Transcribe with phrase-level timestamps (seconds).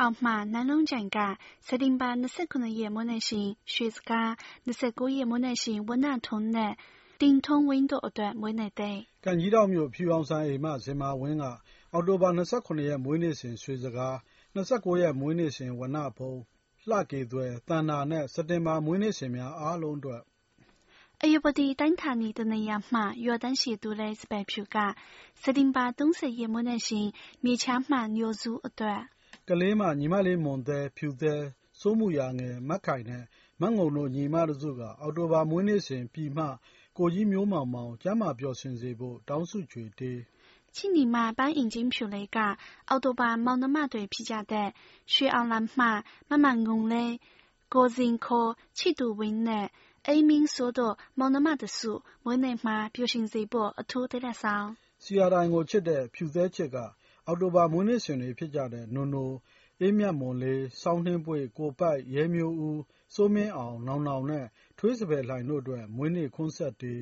[0.00, 6.76] 奥马南龙展噶，设定把那十可能也莫能行，学自家那十个也莫能行，我那同呢，
[7.18, 11.44] 定通window အ段မွေးနေ့တဲ့ ကံကြီးတောင်မြို့ဖြူအောင်ဆိုင်အိမ်မှဇင်မာဝင်းက
[11.92, 14.14] အောက်တိုဘာ29ရက်မွေးနေ့စဉ်ရွှေစကား
[14.56, 16.40] 29ရက်မွေးနေ့စဉ်ဝနဖုံး
[16.88, 20.22] လှကေသွဲတန်နာနဲ့စက်တင်ဘာမွေးနေ့စဉ်များအားလုံးအတွက်
[21.22, 24.76] အယပတိတိုင်းဌာနီတနေရာမှရွာတန်းရှိသူလဲစပယ်ဖြူက
[25.42, 27.06] စတင်ပါ30ရက်မွေးနေ့ရှင်
[27.44, 28.88] မြေချားမှညိုစုအတွ
[29.41, 31.35] က်ကလေးမ ညီမလေးမွန်သဲ ဖြူသဲ
[31.79, 33.23] စိုးမှုရာငယ်မက်ခိုင်နဲ့
[33.61, 36.45] မတ်ငုံတို့ ညီမတို့စုက အောက်တိုဘာမွေးနေ့စဉ် ပြည်မှ
[36.97, 40.19] ကိုကြီးမျိုးမောင်မောင် ကျမ်းမာပျော်ရွှင်စေဖို့ တောင်းစုချွေတေး
[40.75, 42.37] ချင်းနီမပန်းအင်ဂျင်ဖြူလေးက
[42.89, 44.69] အော်တိုဘာမောင်နှမတွေဖြစ်ကြတဲ့
[45.13, 45.87] ရွှေအောင်လမ်းမှ
[46.29, 47.13] မမငုံလေး
[47.73, 49.67] ကိုစင်ခေါ်ချစ်သူဝင်းနဲ့
[50.07, 51.91] အိမ်မင်းဆိုတော့မောင်နှမတစု
[52.23, 54.67] မွေးနေ့မှာ ပျော်ရွှင်စေဖို့ အထူးတလက်ဆောင်
[55.03, 56.77] စီယာတိုင်းကိုချစ်တဲ့ ဖြူသဲချစ်က
[57.27, 59.29] အောက်တိုဘာ မွေးနေ့ရှင်တွေဖြစ်ကြတဲ့ နိုနို၊
[59.81, 62.77] အေးမြတ်မွန်လေး၊စောင်းနှင်းပွင့်၊ကိုပိုက်၊ရဲမျိုးဦး၊
[63.15, 64.45] စိုးမင်းအောင်၊နောင်နောင်နဲ့
[64.77, 66.95] ထွေးစံပယ်လှိုင်တို့အတွက် မွေးနေ့ခွန်းဆက်တွေ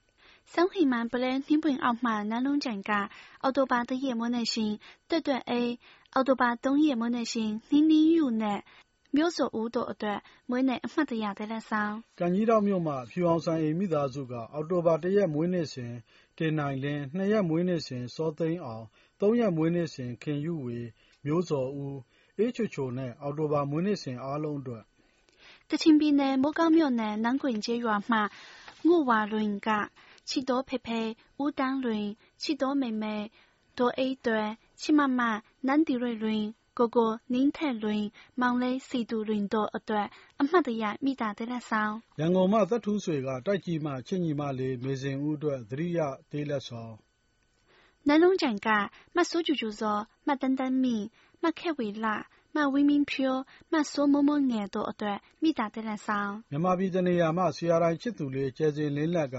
[0.52, 2.92] ။ဆုံးဟိမန်ပလဲနှင်းပွင့်အောက်မှာ နားလုံးကြိုင်က
[3.42, 4.72] အောက်တိုဘာတစ်ရက်မွေးနေ့ရှင်
[5.08, 5.68] တွက်တွက်အေး၊
[6.14, 8.60] အောက်တိုဘာသုံးရက်မွေးနေ့ရှင် လင်းလင်းယုနဲ့
[9.16, 10.18] မျိုးဇော်ဦးတို့အတွက်
[10.50, 15.92] မွေးနေ့အမှတ်တရ သီလဆောင်။ကန်ကြီးထောင့်မြို့မ ဖြူအောင်ဆန်အိမ်မိသားစုက အောက်တိုဘာ ၁ ရက်မွေးနေ့ရှင်
[16.38, 18.84] တင်နိုင်လင်း၊၂ ရက်မွေးနေ့ရှင် စောသိန်းအောင်
[19.24, 20.78] သုံးရက်မွေးနေ့စဉ် ခင်ယုဝေ၊
[21.24, 21.94] မျိုးဇော်ဦး၊
[22.38, 24.82] အေးချိုချိုနဲ့ အောက်တိုဘာမွေးနေ့စဉ်အားလုံးအတွက်
[25.70, 28.18] ကချင်ပြည်နယ် မိုးကောင်းမြို့နယ် နန်းခွင်ကျေးရွာမှ
[28.86, 29.68] ငုတ်ဝါလွင်က
[30.28, 31.00] ချစ်တော်ဖေဖေ၊
[31.42, 32.04] ဦးသန်းလွင်၊
[32.42, 33.16] ချစ်တော်မေမေ၊
[33.78, 34.48] ဒေါ်အေးသွယ်၊
[34.80, 35.20] ချစ်မမ၊
[35.66, 36.40] နန်း迪瑞လွင်၊
[36.78, 38.02] ကိုကိုနှင်းထက်လွင်၊
[38.40, 40.06] မောင်လေးစည်သူလွင်တို့အတွက်
[40.40, 45.98] အမှတ်တရ မေတ္တာသီလဆောင်။ရန်ကုန်မှ သက်ထူးဆွေက တိုက်ကြီးမှ ချစ်ညီမလေး မေဇင်ဦးအတွက် သတိရ
[46.30, 46.94] သေးလက်ဆောင်
[48.03, 56.43] 南龙展噶，马苏舅舅说，马丹丹米，马开维拉，马维明飘，马索某某眼多对，米大的来上。
[56.49, 59.37] မြန်မာပြည်တနေရာမှဆရာတိုင်းချစ်သူလေးကျဲစင်လင်းလက်က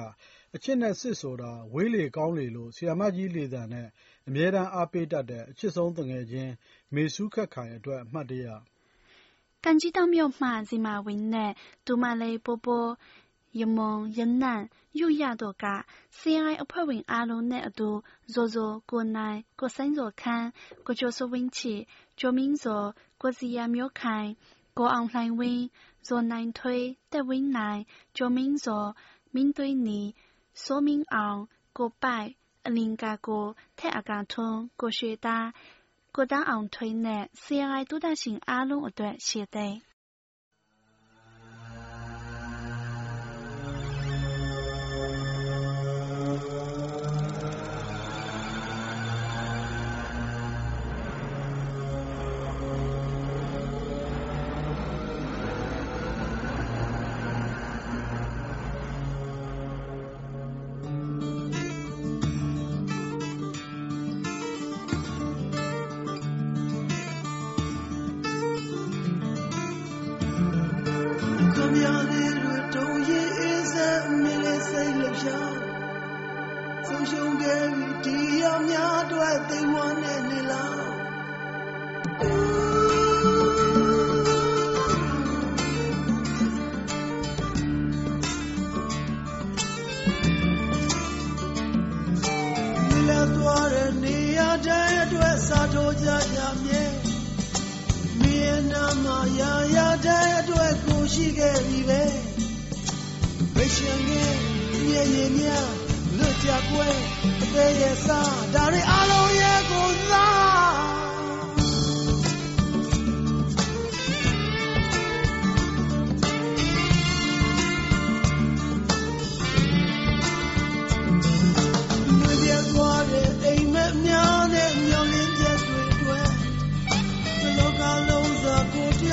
[0.54, 3.88] အချစ်နဲ့စစ်ဆိုတာဝေးလေကောင်းလေလို့ဆရာမကြီးလေတံနဲ့
[4.28, 6.52] အမြဲတမ်းအားပေးတတ်တဲ့အချစ်ဆုံးတငယ်ချင်း
[6.94, 8.46] မေစုခက်ခိုင်အတွက်အမှတ်တရ
[9.64, 12.96] 感激到庙嘛，是马文呢，杜马雷波波，
[13.59, 14.61] ရမုံရနန်
[14.99, 15.65] ယုရတို့က
[16.19, 17.89] CI အဖွဲ့ဝင်အားလုံးနဲ့အတူ
[18.33, 20.47] ဇိုဇိုကိုနိုင်ကိုစိုင်းဇော်ခန်း
[20.85, 21.73] ကိုကျော်စိုးဝင်းချီ
[22.19, 22.87] ကျော်မင်းဇော်
[23.21, 24.29] ကိုစီယာမျိုးခိုင်
[24.77, 25.65] ကိုအောင်လှိုင်ဝင်း
[26.07, 27.81] ဇော်နိုင်ထွေးတက်ဝင်းနိုင်
[28.17, 28.89] ကျော်မင်းဇော်
[29.33, 30.01] မင်းသွေးနီ
[30.63, 31.41] စိုးမင်းအောင်
[31.77, 32.29] ကိုပိုက်
[32.65, 33.45] အလင်ကာကို
[33.77, 35.47] ထက်အကန်ထွန်းကိုရွှေသား
[36.15, 39.77] ကိုတန်းအောင်ထွေးနဲ့ CI တူတန့်ရှင်အားလုံးအတွက်ရှေ့သိမ်း
[94.67, 96.83] တိုင်းအတွက်စာထိုးကြကြမြဲ
[98.21, 99.05] မင်းနာမ
[99.39, 102.01] ရာရာတဲ့အတွက်ကိုရှိခဲ့ပြီပဲ
[103.55, 104.35] ဘယ်ရှင်ငယ်
[104.89, 105.47] ညင်ညင်မြ
[106.17, 106.95] လွတ်ကြကွယ်
[107.41, 110.54] အသေးရဲ့စားဒါတွေအလုံးရဲ့ကိုစား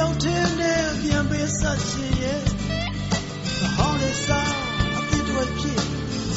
[0.02, 2.40] ကိုတယောက်တည်းနဲ့ပြန်ပေးဆက်ရှင်ရဲ့
[3.58, 4.52] သဟောင်းလေးစား
[4.98, 5.82] အပြစ်တွေဖြစ်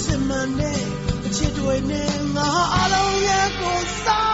[0.03, 0.81] စင်မနဲ့
[1.25, 4.24] အချစ်တွေနဲ့ငါအလုံးရဲ့ကိုစား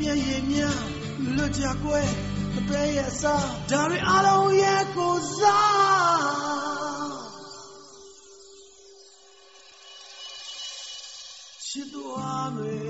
[0.00, 0.82] မျက်ရည်များ
[1.36, 2.10] လွတ်ကြကွယ်
[2.56, 7.20] အပဲရဲ့စားဒါတွေအလုံးရဲ့ကိုစား
[11.66, 12.89] ရှိသွားမယ်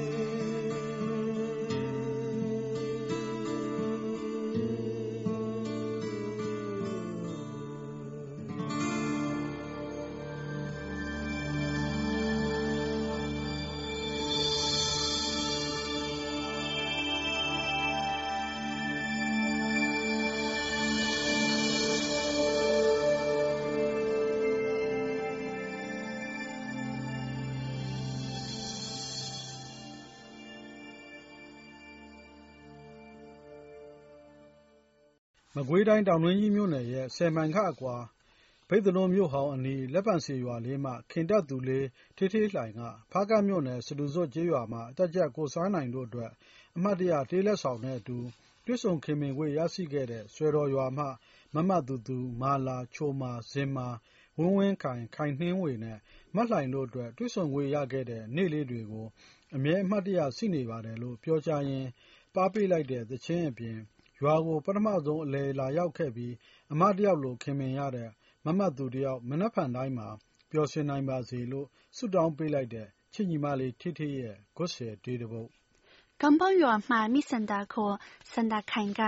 [35.56, 37.96] မကွေးတိုင်း တောင်တွင်းကြီးမြို့နယ်ရဲ့ ၁၀ မိုင်ခန့်အကွာ
[38.68, 41.86] ဘိဿနိုးမြို့ဟောင်းအနီး လက်ပံဆည်ရွာလေးမှ ခင်တပ်သူလေး
[42.16, 42.80] ဌေးဌေးလှိုင်က
[43.12, 46.30] ဖားကန့်မြို့နယ်စတူဇွပ်ကျေးရွာမှတပ်ကြပ်ကိုစိုင်းနိုင်တို့အတွက်
[46.76, 48.18] အမှတ်တရ တေးလက်ဆောင်နဲ့အတူ
[48.64, 51.06] တွေ့ဆုံခင်မင်ခွင့်ရရှိခဲ့တဲ့ ဆွယ်တော်ရွာမှ
[51.54, 53.88] မမသူသူ၊မာလာ၊ချိုမာ၊ဇင်မာ၊
[54.38, 55.98] ဝင်းဝင်းခိုင်၊ခိုင်နှင်းဝေနဲ့
[56.34, 59.06] မလှိုင်တို့အတွက် တွေ့ဆုံခွင့်ရခဲ့တဲ့ နေ့လေးတွေကို
[59.54, 61.88] အမြဲ အမှတ်တရ ရှိနေပါတယ်လို့ ပြောကြားရင်း
[62.34, 63.78] ပါးပေးလိုက်တဲ့ သီချင်းအပြင်
[64.22, 66.34] ရွာကို ပထမဆုံးအလည်လာရောက်ခဲ့ပြီး
[66.72, 68.10] အမတယောက်လို ခင်မင်ရတဲ့
[68.44, 70.08] မမသူတယောက် မနက်ဖြန်တိုင်းမှာ
[70.50, 75.48] ပျော်ရွှင်နိုင်ပါစေလို့ ဆုတောင်းပေးလိုက်တဲ့ ချစ်ညီမလေး ဌေးဌေးရဲ့ဂွတ်ဆည်တေးတပုဒ်
[76.20, 77.96] “ကန်ဘောက်ရွာမှမိဆန္ဒခေါ်
[78.32, 79.02] ဆန္ဒခိုင်က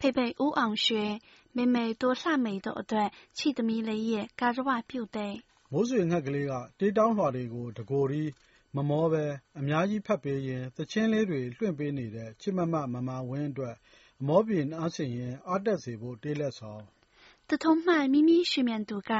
[0.00, 1.04] ဖေဖေဦးအောင်ရွှေ၊
[1.56, 5.34] မေမေတိုလှမေတို့အတွက် ချစ်သမီးလေးရဲ့ ဂါရဝပြုတဲ့
[5.72, 8.30] မိုးဆွေငှက်ကလေးက တေးတောင်းလွှာတွေကို တကိုယ်တည်း
[8.76, 9.24] မမောဘဲ
[9.58, 13.87] အများကြီးဖတ်ပေးရင်း သီချင်းလေးတွေ လွှင့်ပေးနေတဲ့ ချစ်မမ မမာဝင်းအတွက်အ
[14.26, 16.82] မောပြေနားဆင်ရင်းအားတက်စေဖို့ တေးလက်ဆောင်
[17.48, 19.12] “တထုံမှ咪咪ရွှေမြန်သူက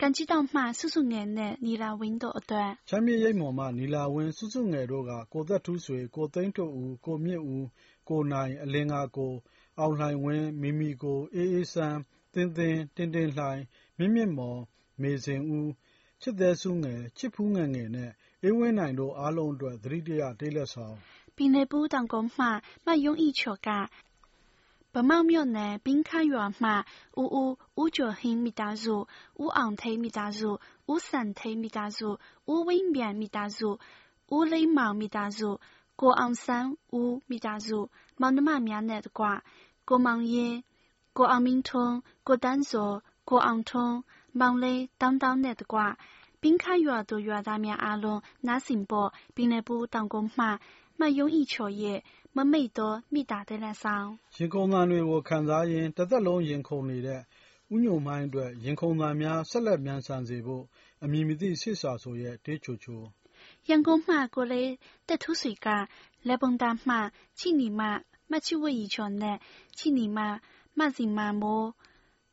[0.00, 7.64] ကန်ကြီးတောင်မှ စုစုငယ်နဲ့ နီလာဝင်းတို့အတွက်ချမ်းမြေ့ရိပ်မွန်မှ နီလာဝင်း၊စုစုငယ်တို့က ကိုသက်ထူးဆွေ၊ကိုသိန်းထွဋ်ဦး၊ကိုမြင့်ဦး၊
[8.08, 9.32] ကိုနိုင်၊အလင်္ကာကို၊
[9.78, 11.96] အောင်လှိုင်ဝင်း၊မီမီကို၊အေးအေးစန်း၊
[12.34, 13.60] သင်းသင်း၊တင်တင်လှိုင်၊
[13.98, 14.60] မြင့်မြင့်မော်၊
[15.02, 15.66] မေဇင်ဦး၊
[16.22, 18.10] ချစ်သဲဆူးငယ်၊ချစ်ဖူးငယ်ငယ်နဲ့
[18.44, 20.96] အေးဝင်းနိုင်တို့အားလုံးအတွက် သတိတရ တေးလက်ဆောင်
[21.36, 22.46] ပြည်နယ်ဘူးတောင်ကုန်းမှ
[22.86, 23.68] မယုံဤချော်က
[24.98, 26.70] ဗမောက်မြို့နယ် ပင်းခရွာမှ
[27.20, 28.94] ဦးဦး ဦးကျော်ဟင်းမိသားစု
[29.42, 30.50] ဦးအောင်ထိန်မိသားစု
[30.92, 32.08] ဦးစံထိန်မိသားစု
[32.52, 33.68] ဦးဝင်းမြန်မိသားစု
[34.36, 35.50] ဦးလိမ့်မောင်မိသားစု
[36.00, 37.78] ကိုအောင်ဆန်းဦးမိသားစု
[38.20, 39.24] မောင်နှမများနဲ့တကွ
[39.88, 40.54] ကိုမောင်ရင်
[41.16, 42.92] ကိုအောင်မင်းထွန်း ကိုတန်းစော
[43.28, 43.96] ကိုအောင်ထွန်း
[44.40, 45.78] မောင်လေးတောင်းတောင်းနဲ့တကွ
[46.40, 50.46] ပင်းခရွာသူရွာသားများအားလုံး နားဆင်ဖို့ပြည်နယ်ဘူးတောင်ကုန်းမှ
[51.00, 51.98] မယုံဤချော်ရဲ့
[52.36, 57.20] မမိတ်သောမေတ္တာသလက်ဆောင်ရင်ခုန်သံတွေကို ခံစားရင်း တသက်လုံး ရင်ခုန်နေတဲ့
[57.72, 60.64] ဦးညိုမိုင်းအတွက် ရင်ခုန်သံများ ဆက်လက် မြန်ဆန်စေဖို့
[61.04, 63.02] အမည်မသိစစ်စာဆိုရဲ့ တေးချိုချို
[63.68, 64.70] ရန်ကုန်မှ ကိုလေး
[65.08, 65.66] တက်ထူးဆွေက
[66.28, 66.96] လက်ပုံသားမှ
[67.38, 67.82] ချိနီမ
[68.30, 69.36] မချဝရီချော်နဲ့
[69.78, 70.18] ချိနီမ
[70.78, 71.68] မစီမမိုး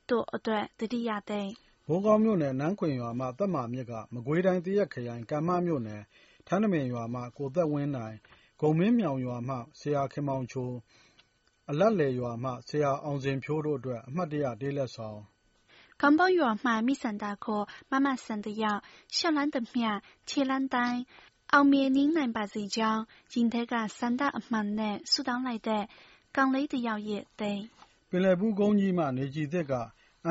[0.10, 1.52] တို့အတွက်တတိယသိမ့်
[1.88, 6.02] ဘိုးကောင်းမြို့နယ် နန်းခွင်ရွာမှ သက်မာမြစ်က မကွေးတိုင်းတရက်ခရိုင် ကံမမြို့နယ်
[6.48, 8.18] ထန်းတမင်ရွာမှ ကိုသက်ဝင်းနိုင်
[8.60, 10.70] ဂုန်မင်းမြောင်ရွာမှ ဆရာခင်မောင်ချို၊
[11.70, 15.20] အလတ်လယ်ရွာမှ ဆရာအောင်ဇင်ဖြိုးတို့အတွက် အမှတ်တရ တေးလက်ဆောင်။
[16.02, 18.80] ဂမ်ပေါရွာမှ မိစံတာခေါ် မမစံတယောက်၊
[19.16, 19.90] လျှောက်လှမ်းသမျှ
[20.30, 21.02] ခြေလှမ်းတိုင်း
[21.54, 23.02] အောင်မြင်နင်းနိုင်ပါစေကြောင်း
[23.34, 25.84] ရင်ထဲက ဆန္ဒအမှန်နဲ့ ဆုတောင်းလိုက်တဲ့
[26.36, 27.62] ကောင်လေးတယောက်ရဲ့ သိတ်။
[28.10, 29.76] ပင်လယ်ဘူးကုန်းကြီးမှ နေကြည်သစ်က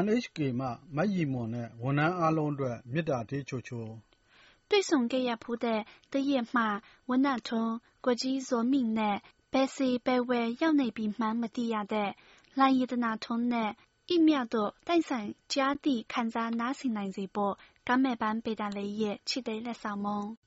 [0.05, 3.87] NHK မှ မရည်မွန်နဲ့ ဝန်ထမ်းအားလုံးအတွက် မေတ္တာတေးချိုချို။
[4.69, 5.81] တွေ့ဆုံခဲ့ရဖူးတဲ့
[6.13, 6.63] သရက်မှ
[7.09, 12.16] ဝဏ္ဏထွန်း 国际所命呢，白是白为要那边蛮么地呀的，
[12.54, 13.76] 来一的那从呢，
[14.06, 20.38] 一秒多带上家地看着那些男子波，刚没班被打雷也气得来扫梦。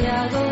[0.00, 0.49] Santiago.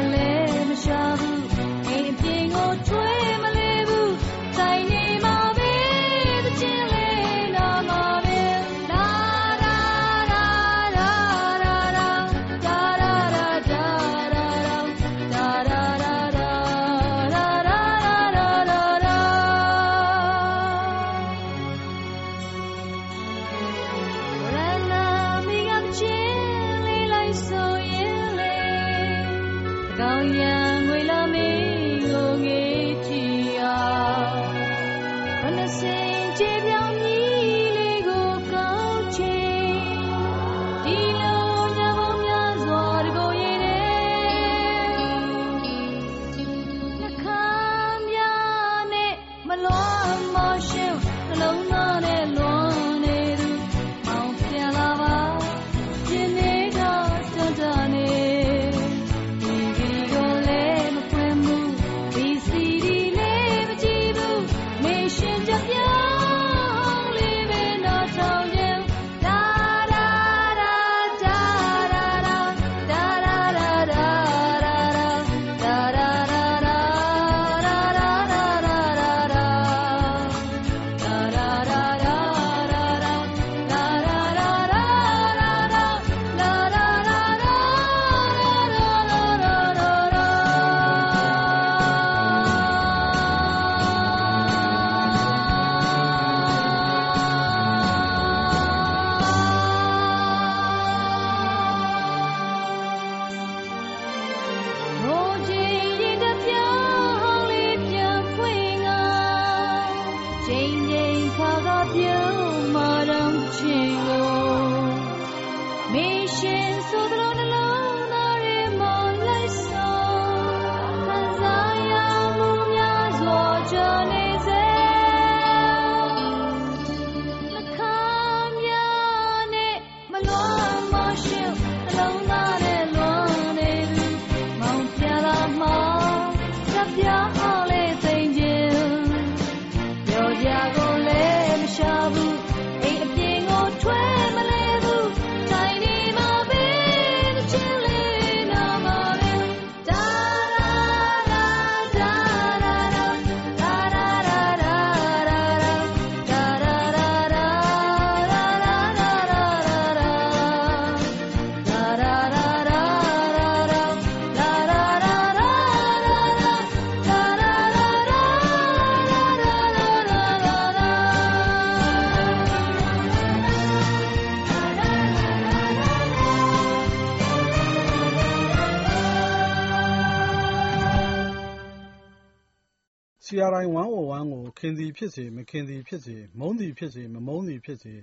[183.31, 187.95] CRI 101 ကို ခင်သည်ဖြစ်စေ မခင်သည်ဖြစ်စေ၊မုန်းသည်ဖြစ်စေ မမုန်းသည်ဖြစ်စေ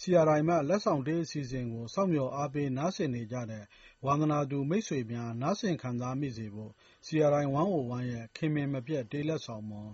[0.00, 3.64] CRI မှ လက်ဆောင်တေးအစီအစဉ်ကို စောင့်မျှော်အားပေး နားဆင်နေကြတဲ့
[4.04, 6.72] ဝါသနာတူမိတ်ဆွေများ နားဆင်ခံစားမိစေဖို့
[7.06, 9.90] CRI 101 ရဲ့ ခင်မင်မပျက်တေးလက်ဆောင်မွန်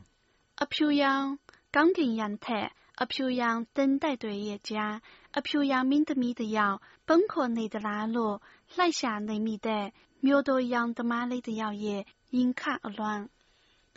[0.62, 1.26] အဖြူရောင်
[1.74, 2.68] ကောင်းကင်ယံထက်
[3.02, 4.94] အဖြူရောင်သင်္တိုက်တွေရဲ့ကြား
[5.38, 6.76] အဖြူရောင်မင်းသမီးတစ်ယောက်
[7.06, 8.36] ပုန်းခိုနေသလားလို့
[8.76, 9.86] လိုက်ရှာနေမိတဲ့
[10.24, 12.02] မြို့တော်ရောင်သမားလေးတစ်ယောက်ရဲ့
[12.36, 13.14] ရင်ခတ်အလွှာ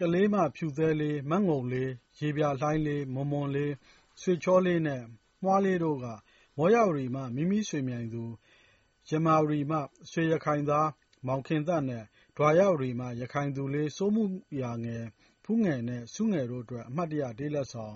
[0.02, 3.74] ကလေးမ ဖြူသဲလေးမတ်ငုံလေး ရေပြလှိုင်းလေး မွန်မွန်လေး
[4.22, 5.02] ဆွေချောလေးနဲ့
[5.44, 6.06] မွှားလေးတို့က
[6.58, 8.24] မောရဝရီမှမိမိဆွေမြိုင်သူ
[9.10, 9.78] ယမာဝရီမှ
[10.12, 10.90] ဆွေရခိုင်သား
[11.28, 12.04] မောင်ခင်သက်နဲ့
[12.38, 14.24] ဒွာရဝရီမှရခိုင်သူလေး စိုးမှု
[14.62, 15.04] ရာငယ်
[15.44, 17.96] ဖူးငယ်နဲ့စုငယ်တို့အတွက် အမှတ်တရဒေးလက်ဆောင်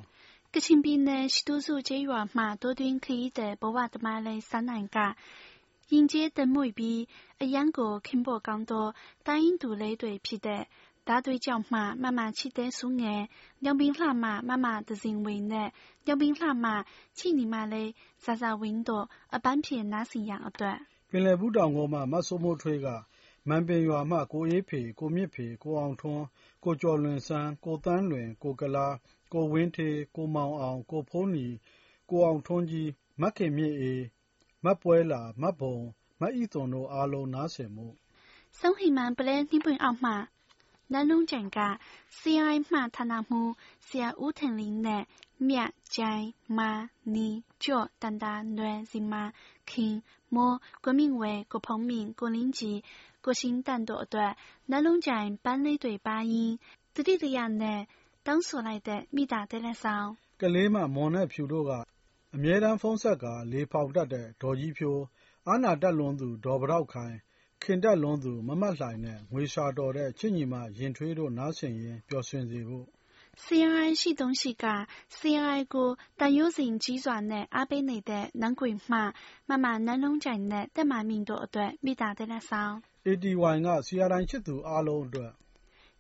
[0.54, 4.98] ကချင်ပြည်နယ် ရှိတိုးစုကျေးရွာမှတိုးတွင်းခရီးသည် ဘဝသမားလေးစန်းနိုင်က
[5.92, 7.02] ရင်ကျေးတမွေပြီး
[7.42, 8.88] အရန်ကိုခင်ဖို့ကောင်းသော
[9.28, 10.64] တိုင်းရင်းသူလေးတွေဖြစ်တဲ့
[11.08, 15.72] 大队叫骂妈妈气得输眼，两边辣骂妈妈的行为呢，
[16.04, 16.84] 两边辣骂
[17.14, 20.68] 气你妈嘞，啥啥温度，啊半片哪信仰啊对。
[21.12, 23.06] 原来不找我嘛，没什么吹个，
[23.44, 26.28] 满边原嘛，过一皮，过米皮，过昂冲，
[26.60, 31.60] 过叫轮山，过单轮，过格拉，过文铁，过毛昂，过普尼，
[32.08, 34.10] 过昂冲机，没给面诶，
[34.60, 37.94] 没ပွဲ啦，没蹦，没一种都阿罗拿什么。
[38.58, 40.12] ဆုံးဟိမန်ပလဲနှိပွင့်အောင်မှ
[40.89, 41.79] 南龙镇个
[42.11, 43.57] CI 马他那木
[43.87, 45.07] CI 乌藤林内
[45.39, 49.33] 面在马尼脚单单乱是马
[49.65, 52.83] 看么国民为国朋民国邻居
[53.23, 56.59] 国新单多段南龙镇班里对八音，
[56.95, 57.87] 这里的样呢，
[58.23, 60.17] 当所来的米大的来少。
[60.39, 61.73] ကလေးမမွန်နဲ့ဖြူတို့က
[62.35, 65.03] အမြဲတမ်းဖုံးဆက်ကလေဖောက်တတ်တဲ့ဒေါ်ကြီးဖြိုး
[65.47, 67.15] အားနာတတ်လွန်းသူဒေါ်ပြတောက်ခိုင်၊
[67.66, 72.86] ခင်တတ်လွန်းသူ မမလှိုင်နဲ့ ငွေရှာတော်တဲ့ ချစ်ညီမ ယဉ်ထွေးတို့ နားဆင်ရင်း ပျော်ရွှင်စေဖို့
[73.44, 74.66] CRI ရှိသုံးရှိက
[75.18, 78.98] CRI ကို သံရိုးစဉ်ကြီးစွာနဲ့ အားပေးနေတဲ့ နန်းခွင်မှ
[79.50, 82.74] မမနန်းလုံးကြိုင်နဲ့ သက်မာမြင့်တို့အတွက် မေတ္တာတရားဆောင်
[83.08, 85.32] ATY က CRI ချစ်သူအားလုံးအတွက်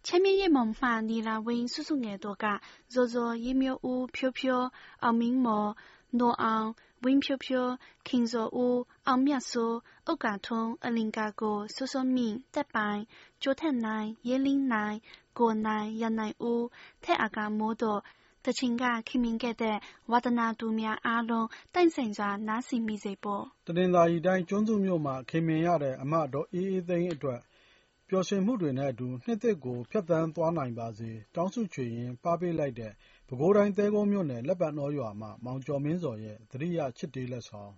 [0.05, 2.45] ချမ်းမြေ့ရေမုန်မှ နီလာဝင်း စုစုငယ်တို့က
[2.93, 4.63] ဇော်ဇော်၊ရဲမျိုးဦး၊ဖြိုးဖြိုး၊
[5.03, 5.69] အောင်မင်းမော်၊
[6.19, 6.67] နော်အောင်
[7.05, 11.29] Win Piu Piu, King Zo Wu, Ao Mia So, O Ga Tong, A Ling Ga
[11.37, 13.05] Go, So So Min, Tet Bai,
[13.39, 15.01] Jo Ten Nai, Ye Ling Nai,
[15.35, 16.71] Go Nai, Yan Nai Wu,
[17.03, 18.01] Te Aga Mo Do,
[18.45, 19.77] တချင်ကခင်မင်ခဲ့တဲ့
[20.11, 27.39] ဝါဒနာသူများအားလုံးတန့်ဆိုင်စွာနားဆင်မိစေဖို့တနင်္သာရီတိုင်းကျွန်းစုမြို့မှာခင်မင်ရတဲ့အမတော်အေးအေးသိန်းအတွက်
[28.09, 32.91] ပျော်ရွှင်မှုတွေနဲ့အတူနှစ်သက်ကိုဖျက်ဆီးသွားနိုင်ပါစေတောင်းဆုချွေရင်ပါပေးလိုက်တဲ့
[33.27, 37.71] ပဲခူးတိုင်း သဲကုန်းမြို့နယ် လက်ပံတော်ရွာမှာမောင်ကျော်မင်းစော်ရဲ့ သတိရ ချစ်တေးလက်ဆောင်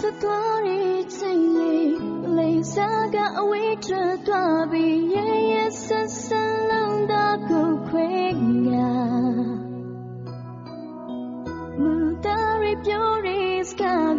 [0.00, 0.30] 再多
[0.64, 7.50] 一次，离散的未来，也深深烙下我
[7.90, 8.70] 牵挂。
[11.76, 12.28] 每当
[12.62, 14.18] 夜雨里，伤感，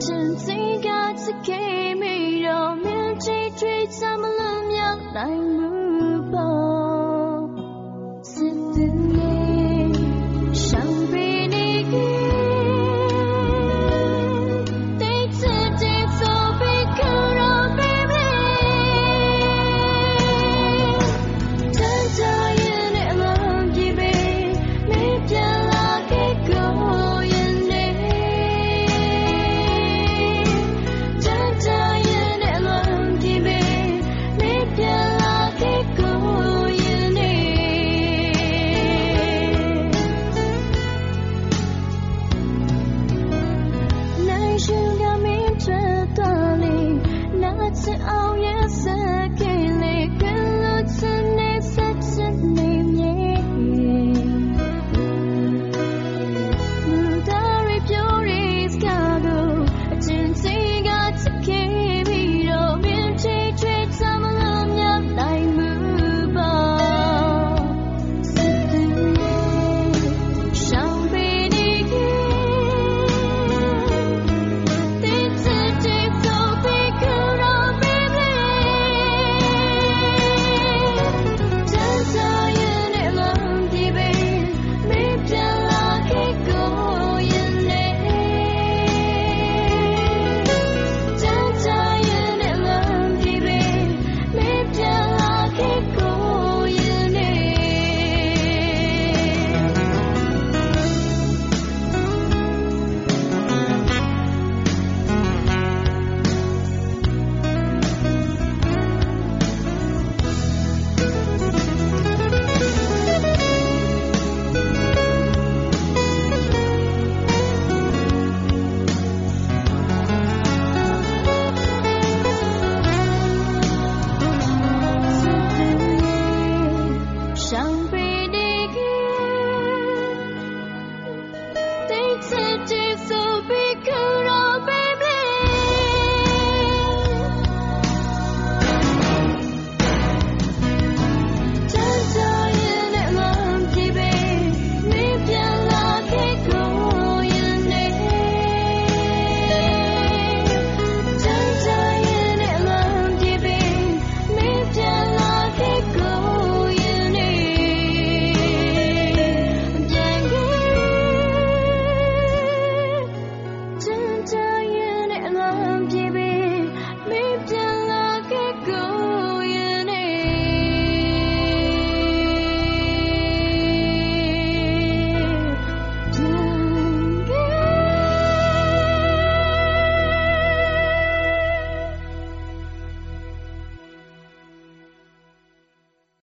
[0.00, 4.34] 真心挂牵你，难免追追追，想不原
[5.14, 5.28] 谅
[5.70, 5.75] 你。